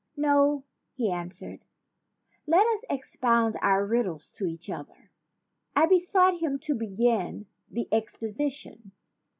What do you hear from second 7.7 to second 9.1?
exposition.